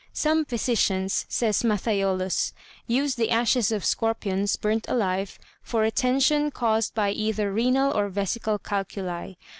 [0.13, 2.53] "Some physicians," says Matthiolus,
[2.87, 8.57] "use the ashes of scorpions, burnt alive, for retention caused by either renal or vesical
[8.57, 9.33] calculi.